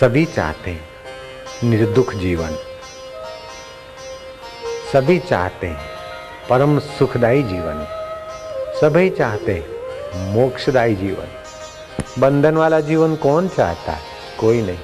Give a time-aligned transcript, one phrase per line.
[0.00, 0.88] सभी चाहते हैं,
[1.64, 2.50] निर्दुख जीवन।
[4.92, 5.80] सभी चाहते हैं,
[6.50, 7.86] परम सुखदायी जीवन।
[8.80, 9.66] सभी चाहते हैं,
[10.34, 11.26] मोक्षदायी जीवन।
[12.18, 14.02] बंधन वाला जीवन कौन चाहता है?
[14.40, 14.78] कोई नहीं।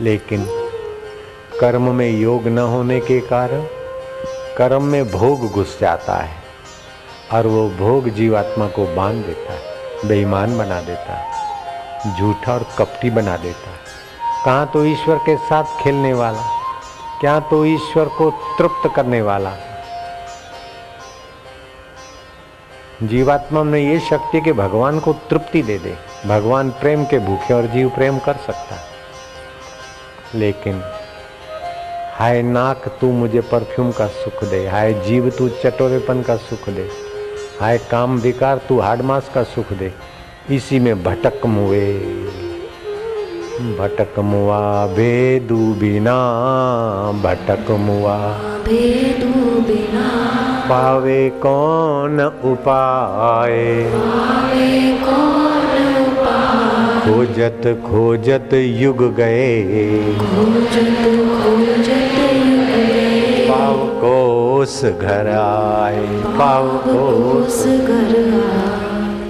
[0.00, 0.46] लेकिन
[1.60, 3.66] कर्म में योग न होने के कारण
[4.58, 6.42] कर्म में भोग घुस जाता है
[7.32, 9.62] और वो भोग जीवात्मा को बाँध देता है,
[10.08, 11.35] बेईमान बना देता है।
[12.18, 13.78] झूठा और कपटी बना देता है।
[14.44, 16.42] कहाँ तो ईश्वर के साथ खेलने वाला,
[17.20, 19.52] क्या तो ईश्वर को तृप्त करने वाला?
[23.02, 25.96] जीवात्मा में ये शक्ति कि भगवान को तृप्ति दे दे।
[26.26, 28.82] भगवान प्रेम के भूखे और जीव प्रेम कर सकता है।
[30.34, 30.82] लेकिन,
[32.14, 36.90] हाय नाक, तू मुझे परफ्यूम का सुख दे। हाय जीव, तू चटोरेपन का सुख दे।
[37.60, 40.15] हाय काम, विकार, तू हाडमास का सुख दे।
[40.50, 41.92] इसी में भटक मुए
[43.78, 46.18] भटक मुआ भेदू बिना
[47.24, 48.16] भटक मुआ
[48.66, 50.04] भेदू बिना।
[50.70, 53.56] पावे कौन उपाय?
[53.94, 57.00] पावे कौन उपाय?
[57.00, 59.62] खोजत खोजत युग गए।
[60.18, 61.02] खोजत
[61.42, 66.06] खोजत युग गए। पाव कोस घर आए
[66.38, 68.75] पाव कोस घर आए।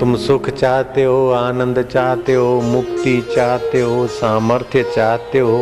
[0.00, 5.56] तुम सुख चाहते हो, आनंद चाहते हो, मुक्ति चाहते हो, सामर्थ्य चाहते हो,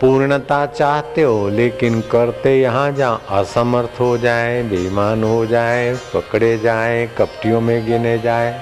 [0.00, 7.06] पूर्णता चाहते हो, लेकिन करते यहाँ जहाँ असमर्थ हो जाए, बेईमान हो जाए, पकड़े जाए,
[7.18, 8.54] कपटियों में गिने जाए,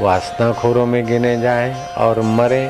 [0.00, 2.68] वासनाखोरों में गिने जाए और मरे,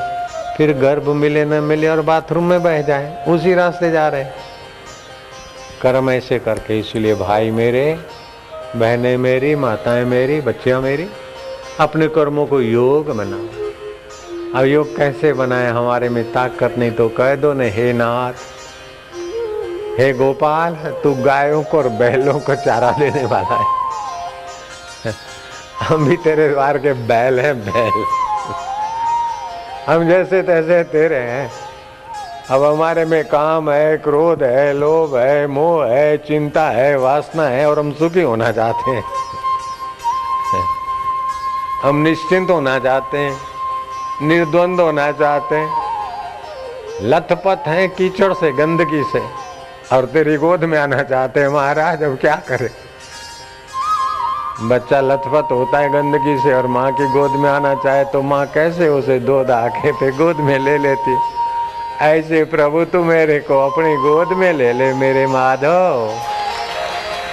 [0.56, 4.24] फिर गर्भ मिले न मिले और बाथरूम में बह जाए, उसी रास्ते जा रहे
[5.82, 7.98] कर्म ऐसे करके, इसलिए भाई मेरे
[8.76, 11.08] बहनें मेरी, माताएँ मेरी, बच्चियाँ मेरी,
[11.80, 13.70] अपने कर्मों को योग बनाओ
[14.54, 15.70] अब योग कैसे बनाए?
[15.70, 18.32] हमारे में ताकत नहीं तो कह दो ने, हे नाथ,
[20.00, 23.66] हे गोपाल, तू गायों को और बैलों को चारा देने वाला है।
[25.80, 28.04] हम भी तेरे द्वार के बैल हैं, बैल।
[29.86, 31.69] हम जैसे तैसे तेरे हैं।
[32.50, 37.70] अब हमारे में काम है, क्रोध है, लोभ है, मोह है, चिंता है, वासना है
[37.70, 39.04] और हम सुखी होना चाहते हैं।
[41.82, 43.36] हम निश्चिंत होना चाहते हैं,
[44.22, 45.70] निर्द्वंद होना चाहते हैं।
[47.02, 49.22] लथपथ हैं कीचड़ से, गंदगी से।
[49.96, 52.70] और तेरी गोद में आना चाहते हैं, महाराज, अब क्या करे?
[54.62, 58.46] बच्चा लथपथ होता है गंदगी से और माँ की गोद में आना चाहे तो माँ
[58.46, 61.39] कैसे उसे दो आके पे गोद में ले लेती?
[62.02, 66.12] ऐसे प्रभु तू मेरे को अपनी गोद में ले ले, मेरे माधव।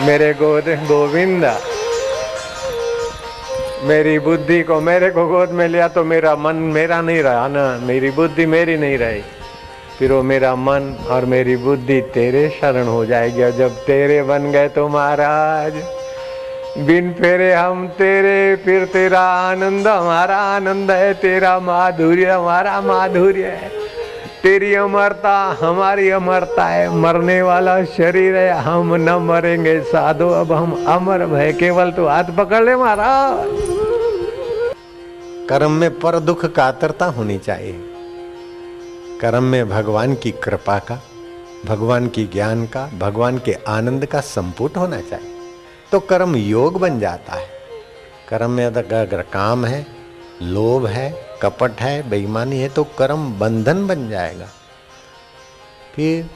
[0.01, 1.53] मेरे गोद, गोविंदा।
[3.83, 7.79] मेरी बुद्धि को मेरे को गोद में लिया तो मेरा मन मेरा नहीं रहा ना,
[7.81, 9.21] मेरी बुद्धि मेरी नहीं रही।
[9.99, 14.51] फिर वो मेरा मन और मेरी बुद्धि तेरे शरण हो जाएगी और जब तेरे बन
[14.51, 15.73] गए तो महाराज,
[16.77, 23.76] बिन फेरे हम तेरे, फिर तेरा आनंद, हमारा आनंद है, तेरा माधुर्य, हमारा माधुर्य है।
[24.47, 30.85] तेरी अमरता, हमारी अमरता है। मरने वाला शरीर है, हम न मरेंगे। साधो, अब हम
[30.87, 33.47] अमर भय केवल तो हाथ पकड़ ले महाराज।
[35.49, 37.73] कर्म में पर दुख कातरता होनी चाहिए।
[39.21, 41.01] कर्म में भगवान की कृपा का,
[41.65, 45.35] भगवान की ज्ञान का, भगवान के आनंद का संपुट होना चाहिए।
[45.91, 47.47] तो कर्म योग बन जाता है।
[48.29, 49.85] कर्म में अगर काम है,
[50.41, 54.47] लोभ है कपट है, बेईमानी है तो कर्म बंधन बन जाएगा।
[55.95, 56.29] फिर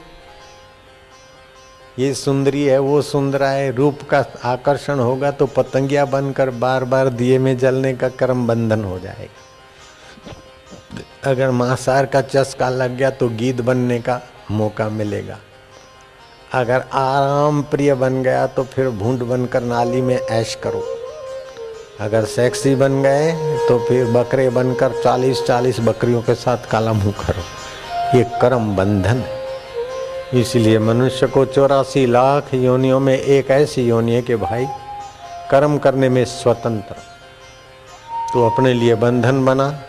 [1.98, 7.08] ये सुंदरी है, वो सुंदरा है, रूप का आकर्षण होगा तो पतंगिया बनकर बार बार
[7.10, 9.40] दिए में जलने का कर्म बंधन हो जाएगा।
[11.24, 14.20] अगर मांसार का चस्का लग गया तो गीत बनने का
[14.50, 15.38] मौका मिलेगा।
[16.54, 20.82] अगर आराम प्रिय बन गया तो फिर भूड बनकर नाली में ऐश करो।
[22.00, 23.32] अगर सेक्सी बन गए
[23.68, 27.42] तो फिर बकरे बनकर चालीस चालीस बकरियों के साथ काला मुँह करो।
[28.18, 34.22] ये कर्म बंधन है। इसलिए मनुष्य को चौरासी लाख योनियों में एक ऐसी योनि है
[34.22, 34.66] कि भाई,
[35.50, 36.94] कर्म करने में स्वतंत्र।
[38.32, 39.82] तो अपने लिए बंधन बना,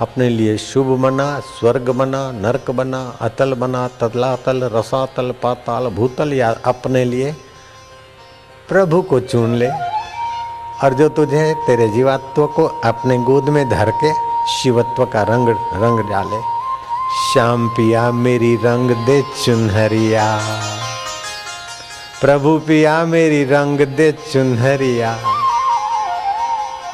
[0.00, 6.56] अपने लिए शुभ बना, स्वर्ग बना, नरक बना, अतल बना, तलातल, रसातल, पाताल, भूतल, या
[6.64, 7.36] अपने लिए
[8.68, 9.95] प्रभु को चुन ले।
[10.84, 14.12] और जो तुझे, तेरे जीवात्व को अपने गोद में धर के
[14.52, 15.48] शिवत्व का रंग
[15.82, 16.40] रंग डाले।
[17.32, 20.40] श्याम पिया, मेरी रंग दे चुनहरिया।
[22.20, 25.16] प्रभु पिया, मेरी रंग दे चुनहरिया।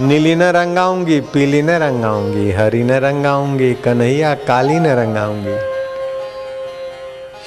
[0.01, 5.57] नीली न रंगाऊँगी पीली न रंगाऊँगी हरी न रंगाऊँगी कन्हैया, काली न रंगाऊँगी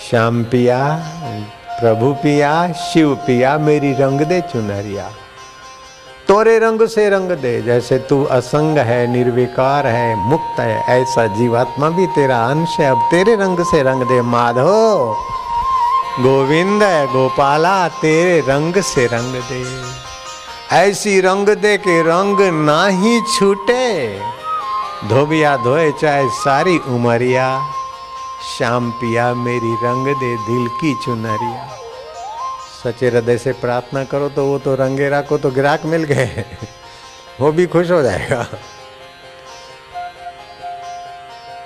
[0.09, 0.99] श्याम पिया,
[1.81, 5.09] प्रभु पिया, शिव पिया, मेरी रंग दे चुनरिया
[6.27, 11.89] तोरे रंग से रंग दे, जैसे तू असंग है, निर्विकार है, मुक्त है, ऐसा जीवात्मा
[11.89, 15.13] भी तेरा अंश है। अब तेरे रंग से रंग दे, माधो।
[16.19, 19.81] गोविंद है, गोपाला, तेरे रंग से रंग दे।
[20.75, 24.19] ऐसी रंग दे के रंग ना ही छूटे।
[25.09, 27.65] धोबिया धोए चाहे सारी उमरिया,
[28.57, 31.84] श्याम पिया मेरी रंग दे, दिल की चुनरिया।
[32.85, 36.45] सच्चे हृदय से प्रार्थना करो तो वो तो रंगेरा को तो ग्राहक मिल गए।
[37.39, 38.47] वो भी खुश हो जाएगा।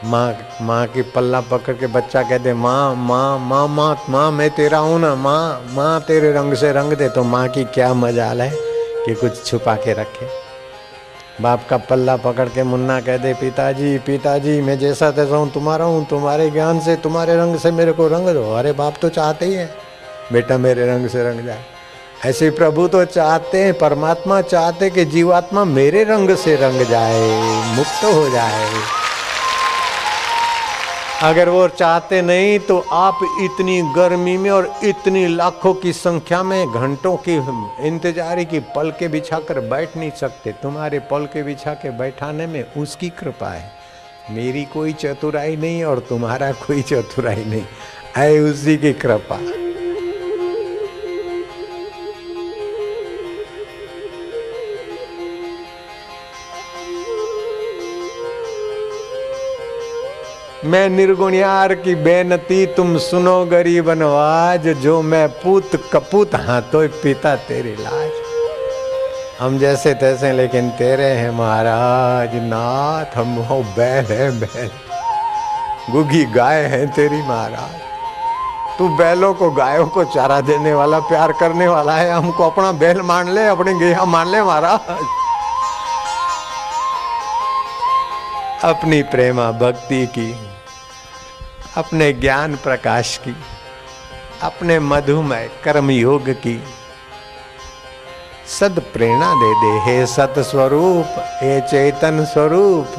[0.06, 0.27] माँ
[0.62, 4.77] माँ की पल्ला पकड़ के बच्चा कह दे माँ माँ माँ माँ माँ, मैं तेरा
[4.77, 8.51] हूँ ना, माँ माँ, तेरे रंग से रंग दे तो माँ की क्या मजाल है
[9.06, 10.27] कि कुछ छुपा के रखे?
[11.42, 15.86] बाप का पल्ला पकड़ के मुन्ना कह दे पिताजी पिताजी, मैं जैसा तैसा हूँ, तुम्हारा
[15.86, 19.45] हूँ, तुम्हारे ज्ञान से, तुम्हारे रंग से मेरे को रंग दो। अरे बाप तो चाहते
[19.45, 19.69] ही है।
[20.34, 21.64] बेटा मेरे रंग से रंग जाए।
[22.26, 27.20] ऐसे प्रभु तो चाहते हैं, परमात्मा चाहते कि जीवात्मा मेरे रंग से रंग जाए,
[27.76, 28.66] मुक्त हो जाए।
[31.24, 36.74] अगर वो चाहते नहीं तो आप इतनी गर्मी में और इतनी लाखों की संख्या में
[36.74, 37.36] घंटों की
[37.88, 42.48] इंतजारी की पल के बिछा कर बैठ नहीं सकते। तुम्हारे पल के बिछा के बैठाने
[42.48, 43.72] में उसकी कृपा है।
[44.31, 47.66] मेरी कोई चतुराई नहीं और तुम्हारा कोई चतुराई नहीं।
[48.18, 49.40] है उसी की कृपा।
[60.69, 67.36] मैं निर्गुणियार की बेनती, तुम सुनो गरीब नवाज़, जो मैं पूत कपूत हाँ तो पिता
[67.36, 68.12] तेरी लाज।
[69.39, 74.69] हम जैसे तैसे, लेकिन तेरे हैं महाराज, नाथ, हम हो बैल है बैल।
[75.92, 77.80] गुगी गाय है तेरी महाराज।
[78.77, 83.01] तू बैलों को, गायों को चारा देने वाला, प्यार करने वाला है। हमको अपना बैल
[83.01, 85.07] मान ले, अपने गेहा मान ले महाराज।
[88.63, 90.49] अपनी प्रेमा भक्ति की
[91.77, 93.36] अपने ज्ञान प्रकाश की,
[94.42, 96.63] अपने मधुमय कर्म योग की।
[98.60, 101.06] सद प्रेरणा दे दे हे सत स्वरूप,
[101.42, 102.95] हे चेतन स्वरूप,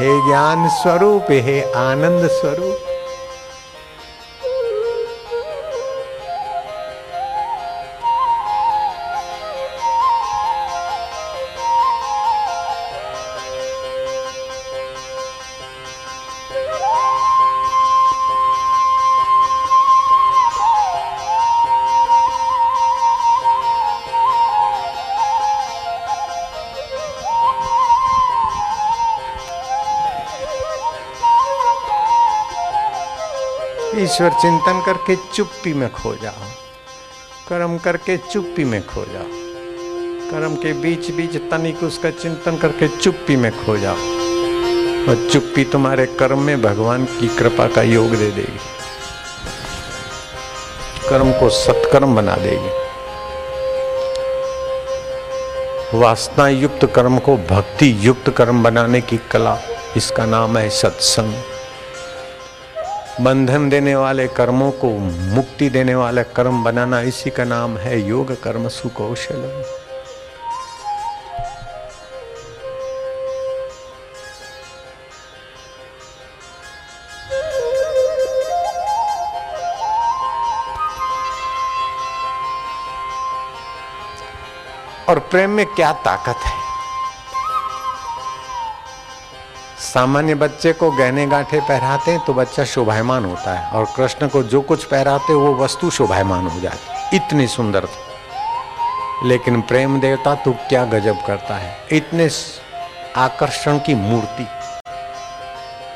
[0.00, 2.89] हे ज्ञान स्वरूप, हे आनंद स्वरूप।
[34.10, 36.46] ईश्वर चिंतन करके चुप्पी में खो जाओ।
[37.48, 39.26] कर्म करके चुप्पी में खो जाओ।
[40.30, 43.96] कर्म के बीच बीच तनिक उसका चिंतन करके चुप्पी में खो जाओ।
[45.08, 48.58] और चुप्पी तुम्हारे कर्म में भगवान की कृपा का योग दे देगी।
[51.08, 52.70] कर्म को सत्कर्म बना देगी।
[55.98, 59.58] वासना युक्त कर्म को भक्ति युक्त कर्म बनाने की कला,
[59.96, 61.34] इसका नाम है सत्संग।
[63.20, 64.88] बंधन देने वाले कर्मों को
[65.34, 69.64] मुक्ति देने वाला कर्म बनाना इसी का नाम है योग कर्म सुकौशल।
[85.08, 86.59] और प्रेम में क्या ताकत है?
[89.94, 94.42] सामान्य बच्चे को गहने गांठे पहराते हैं तो बच्चा शोभायमान होता है। और कृष्ण को
[94.42, 97.88] जो कुछ पहराते वो वस्तु शोभायमान हो जाती इतनी सुंदर
[99.24, 102.28] लेकिन प्रेम देवता तो क्या गजब करता है। इतने
[103.16, 104.46] आकर्षण की मूर्ति।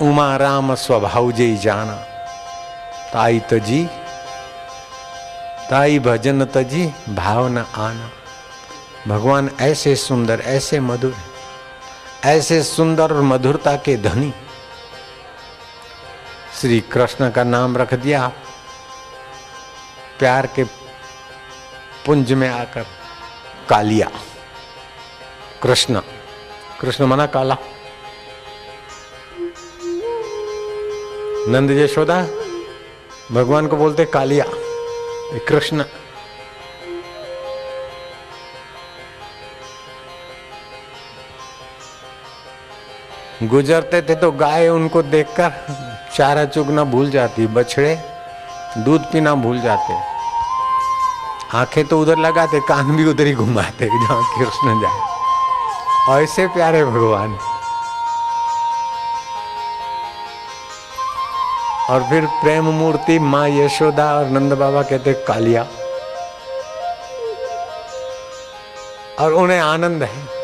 [0.04, 1.94] उमा राम स्वभाव जे जाना।
[3.12, 3.84] ताई तजी,
[5.70, 8.10] ताई भजन तजी, भावना आना।
[9.08, 11.14] भगवान ऐसे सुंदर, ऐसे मधुर
[12.24, 14.32] ऐसे सुंदर और मधुरता के धनी।
[16.60, 18.32] श्री कृष्ण का नाम रख दिया
[20.18, 20.64] प्यार के
[22.06, 22.86] पुंज में आकर
[23.68, 24.10] कालिया।
[25.62, 26.00] कृष्ण
[26.80, 27.56] कृष्ण मना काला।
[31.48, 32.22] नंद यशोदा,
[33.32, 34.44] भगवान को बोलते कालिया।
[35.48, 35.84] कृष्ण।
[43.42, 45.52] गुजरते थे तो गाय उनको देखकर
[46.16, 47.94] चारा चुगना भूल जाती, बछड़े
[48.78, 49.94] दूध पीना भूल जाते।
[51.56, 57.38] आँखें तो उधर लगाते, कान भी उधर ही घुमाते, जहाँ कृष्ण जाए। ऐसे प्यारे भगवान
[61.90, 65.66] और फिर प्रेम मूर्ति माँ यशोदा और नंद बाबा कहते, कालिया।
[69.20, 70.43] और उन्हें आनंद है।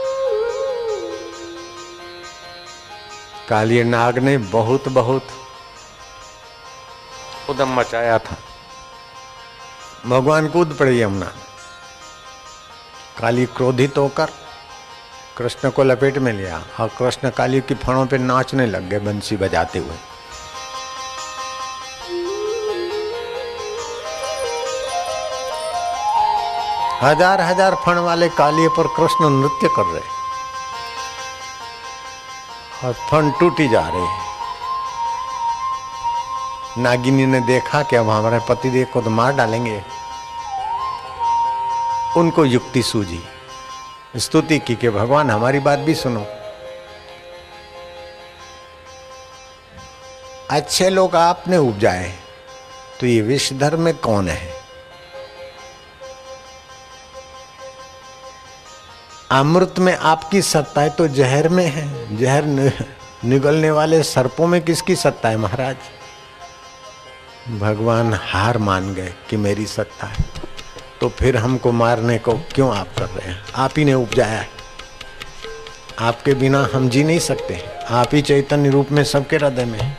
[3.50, 5.26] काली नाग ने बहुत बहुत
[7.48, 8.36] उदम मचाया था।
[10.06, 11.30] भगवान कूद पड़े यमुना।
[13.18, 14.28] काली क्रोधित होकर
[15.38, 19.36] कृष्ण को लपेट में लिया। और कृष्ण काली की फणों पे नाचने लग गए बंसी
[19.36, 19.96] बजाते हुए।
[27.02, 30.19] हज़ार हज़ार फण वाले काली पर कृष्ण नृत्य कर रहे।
[32.84, 34.28] और फण टूटी जा रहे हैं।
[36.78, 39.82] नागिनी ने देखा कि अब हमारे पति देव को तो मार डालेंगे।
[42.16, 43.22] उनको युक्ति सूझी।
[44.16, 46.26] स्तुति की कि भगवान, हमारी बात भी सुनो।
[50.50, 52.14] अच्छे लोग आपने उपजाए
[53.00, 54.59] तो ये विश्व धर्म में कौन है?
[59.30, 62.44] अमृत में आपकी सत्ता है तो जहर में है। जहर
[63.24, 65.76] निगलने वाले सर्पों में किसकी सत्ता है महाराज?
[67.60, 70.24] भगवान हार मान गए कि मेरी सत्ता है।
[71.00, 73.38] तो फिर हमको मारने को क्यों आप कर रहे हैं?
[73.56, 74.48] आप ही ने उपजाया है।
[75.98, 79.96] आपके बिना हम जी नहीं सकते। आप ही चैतन्य रूप में सबके हृदय में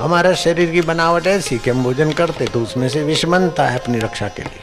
[0.00, 3.78] हमारा शरीर की बनावट ऐसी कि हम भोजन करते तो उसमें से विष बनता है
[3.78, 4.60] अपनी रक्षा के लिए।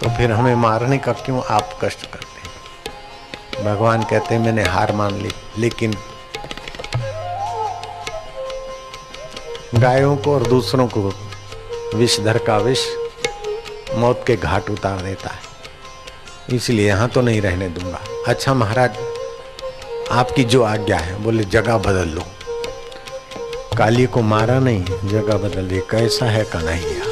[0.00, 2.29] तो फिर हमें मारने का क्यों आप कष्ट करते
[3.64, 5.94] भगवान कहते हैं, मैंने हार मान ली, लेकिन
[9.74, 11.12] गायों को और दूसरों को
[11.94, 12.80] विषधर का विष
[13.94, 15.50] मौत के घाट उतार देता है।
[16.56, 18.90] इसलिए यहाँ तो नहीं रहने दूँगा। अच्छा महाराज,
[20.12, 22.22] आपकी जो आज्ञा है, बोले, जगह बदल लो।
[23.78, 27.04] काली को मारा नहीं, जगह बदल दी। कैसा है कन्हैया?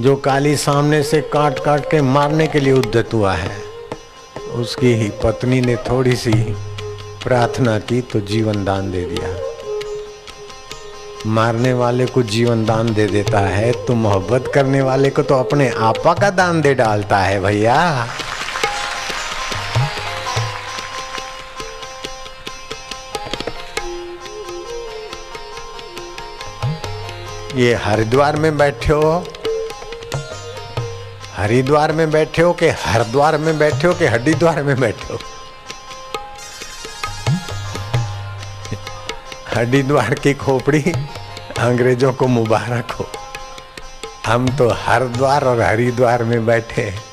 [0.00, 3.69] जो काली सामने से काट काट के मारने के लिए उद्यत हुआ है
[4.50, 6.32] उसकी ही पत्नी ने थोड़ी सी
[7.24, 9.28] प्रार्थना की तो जीवन दान दे दिया।
[11.26, 15.68] मारने वाले को जीवन दान दे देता है तो मोहब्बत करने वाले को तो अपने
[15.68, 18.08] आपा का दान दे डालता है भैया।
[27.56, 29.24] ये हरिद्वार में बैठे हो?
[31.40, 35.18] हरिद्वार में बैठे हो कि हरिद्वार में बैठे हो कि हरिद्वार में बैठे हो?
[39.54, 40.92] हरिद्वार की खोपड़ी
[41.58, 43.08] अंग्रेज़ों को मुबारक हो।
[44.26, 47.04] हम तो हरिद्वार और हरिद्वार में बैठे हैं।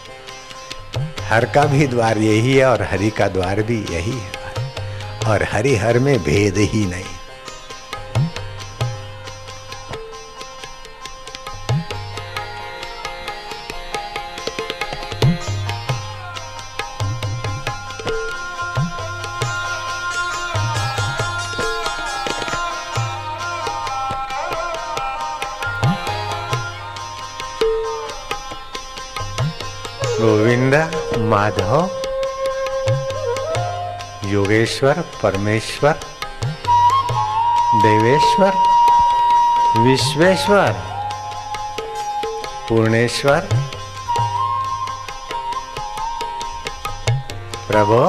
[1.21, 4.31] हर का भी द्वार यही है और हरि का द्वार भी यही है।
[5.27, 7.06] और हरि हर में भेद ही नहीं।
[31.47, 31.89] माधव
[34.25, 35.93] योगेश्वर, परमेश्वर,
[37.83, 38.51] देवेश्वर,
[39.79, 40.71] विश्वेश्वर,
[42.69, 43.39] पूर्णेश्वर,
[47.67, 48.03] प्रभो।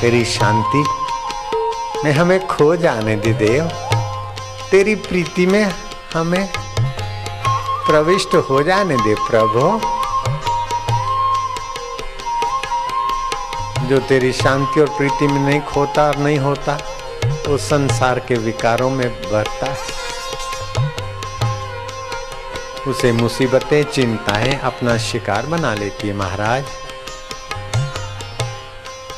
[0.00, 0.84] तेरी शांति
[2.04, 3.64] में हमें खो जाने दे देव।
[4.70, 5.74] तेरी प्रीति में
[6.14, 6.57] हमें
[7.88, 9.80] प्रविष्ट हो जाने दे प्रभु।
[13.86, 16.78] जो तेरी शांति और प्रीति में नहीं खोता और नहीं होता,
[17.48, 19.98] वो संसार के विकारों में बढ़ता है
[22.88, 26.64] उसे मुसीबतें, चिंताएँ अपना शिकार बना लेती है महाराज।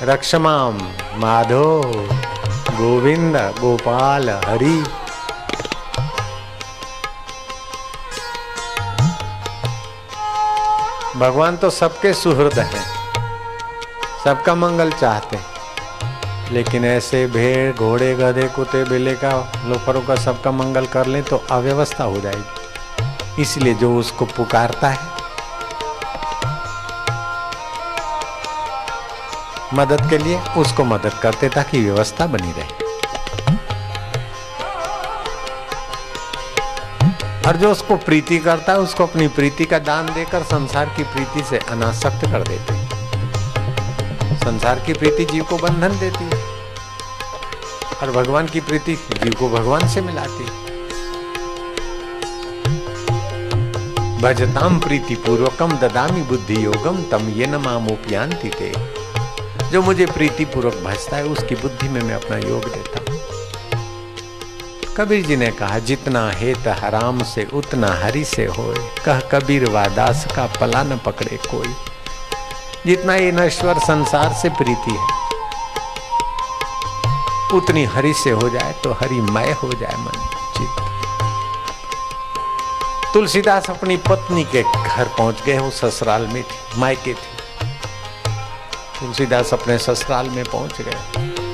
[0.02, 0.78] रक्षमाम
[1.14, 1.82] माधो,
[2.70, 5.00] गोविंद, गोपाल, हरि।
[11.20, 12.84] भगवान तो सबके सुहृद हैं,
[14.24, 19.32] सबका मंगल चाहते हैं। लेकिन ऐसे भेड़, घोड़े, गधे, कुत्ते, बिल्ले का,
[19.66, 24.98] लोफरों का सबका मंगल कर लें तो अव्यवस्था हो जाएगी। इसलिए जो उसको पुकारता है,
[29.74, 32.89] मदद के लिए उसको मदद करते ताकि व्यवस्था बनी रहे।
[37.47, 41.44] और जो उसको प्रीति करता है, उसको अपनी प्रीति का दान देकर संसार की प्रीति
[41.44, 42.90] से अनासक्त कर देते हैं।
[44.38, 46.44] संसार की प्रीति जीव को बंधन देती है।
[48.02, 50.70] और भगवान की प्रीति जीव को भगवान से मिलाती है।
[54.18, 57.56] भजताम प्रीति पूर्वकम ददामी बुद्धि योगम तम ये न
[59.73, 63.00] जो मुझे प्रीति पूर्वक भजता है, उसकी बुद्धि में मैं अपना योग देता
[65.00, 70.25] कबीर जी ने कहा, जितना हेत हराम से, उतना हरि से होए। कह कबीर वादास
[70.37, 71.75] का पला न पकड़े कोई।
[72.87, 75.07] जितना ये नश्वर संसार से प्रीति है,
[77.54, 80.78] उतनी हरि से हो जाए तो हरिमय हो जाए मन चित्त।
[83.14, 87.69] तुलसीदास अपनी पत्नी के घर पहुँच गए वो ससुराल में थी, मायके थी।
[89.00, 90.99] तुलसीदास अपने ससुराल में पहुँच गए,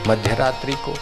[0.08, 0.94] मध्यरात्रि को।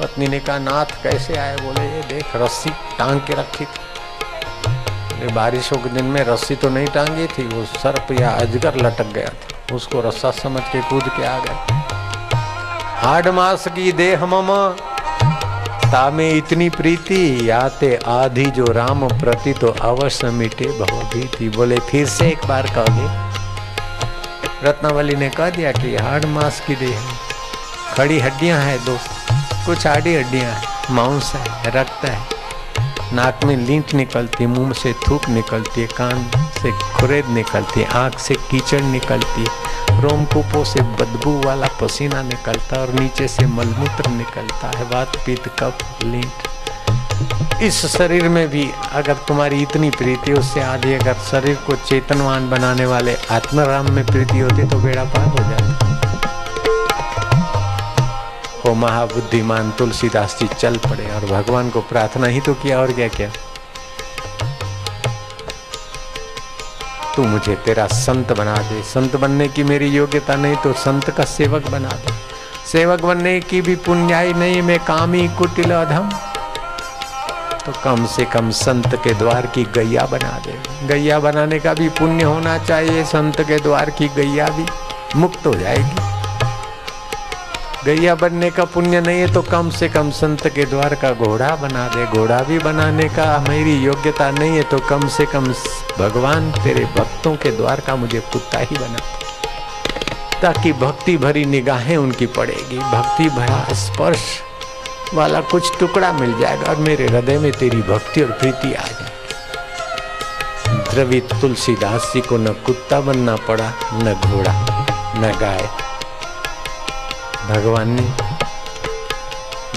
[0.00, 1.56] पत्नी ने कहा, नाथ, कैसे आए?
[1.56, 6.86] बोले, ये देख, रस्सी टांग के रखी थी। बारिशों के दिन में रस्सी तो नहीं
[6.86, 11.26] टांगी थी, वो सर्प या अजगर लटक गया था। उसको रस्सा समझ के कूद के
[11.26, 11.56] आ गए।
[12.98, 14.52] हाड मास की देह मम,
[15.92, 22.28] तामे इतनी प्रीति, याते आधी जो राम प्रति तो अवश्य मिटे भवभीति बोले, फिर से
[22.28, 27.00] एक बार कह दे। रत्नावली ने कह दिया कि हाड मास की देह
[27.94, 28.98] खड़ी हड्डियाँ हैं दो।
[29.66, 30.54] कुछ आड़ी हड्डियाँ,
[30.90, 32.18] मांस है, रक्त है।
[33.12, 36.30] नाक में लींट निकलती, मुँह से थूक निकलती है कान
[36.62, 42.80] से खुरेद निकलती है आँख से कीचड़ निकलती। है रोमकूपों से बदबू वाला पसीना निकलता
[42.80, 49.14] और नीचे से मलमूत्र निकलता है। वात पीत, कफ, लींट। इस शरीर में भी अगर
[49.14, 54.64] तुम्हारी इतनी प्रीति, उससे आधी अगर शरीर को चेतनवान बनाने वाले आत्माराम में प्रीति होती
[54.64, 55.65] तो बेड़ा पार हो जाता।
[58.66, 63.08] हो महाबुद्धिमान तुलसीदास जी चल पड़े और भगवान को प्रार्थना ही तो किया, और क्या
[63.08, 63.30] क्या?
[67.16, 71.24] तू मुझे तेरा संत बना दे। संत बनने की मेरी योग्यता नहीं तो संत का
[71.24, 72.14] सेवक बना दे।
[72.72, 76.10] सेवक बनने की भी पुण्याई नहीं, मैं कामी कुटिल अधम।
[77.66, 81.88] तो कम से कम संत के द्वार की गैया बना दे। गैया बनाने का भी
[81.88, 84.66] पुण्य होना चाहिए, संत के द्वार की गैया भी
[85.16, 86.15] मुक्त हो जाएगी।
[87.86, 91.54] गैया बनने का पुण्य नहीं है तो कम से कम संत के द्वार का घोड़ा
[91.56, 95.46] बना दे। घोड़ा भी बनाने का मेरी योग्यता नहीं है तो कम से कम
[95.98, 98.98] भगवान तेरे भक्तों के द्वार का मुझे कुत्ता ही बना।
[100.42, 104.24] ताकि भक्ति भरी निगाहें उनकी पड़ेगी। भक्ति भरा स्पर्श
[105.14, 109.14] वाला कुछ टुकड़ा मिल जाएगा और मेरे हृदय में तेरी भक्ति और प्रीति आ जाए
[110.90, 114.52] द्रवित तुलसीदास जी को न कुत्ता बनना पड़ा, न घोड़ा,
[115.16, 115.68] न गाय।
[117.48, 118.02] भगवान ने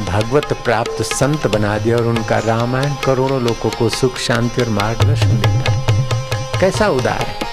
[0.05, 5.27] भगवत प्राप्त संत बना दिया और उनका रामायण करोड़ों लोगों को सुख, शांति और मार्गदर्शन
[5.27, 7.49] देता है। कैसा उदार है।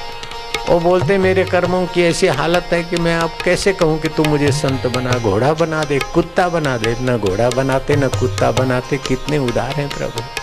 [0.68, 4.24] वो बोलते, मेरे कर्मों की ऐसी हालत है कि मैं आप कैसे कहूँ कि तू
[4.24, 8.96] मुझे संत बना, घोड़ा बना दे, कुत्ता बना दे, न घोड़ा बनाते, न कुत्ता बनाते,
[8.96, 10.36] कितने उदार हैं प्रभु।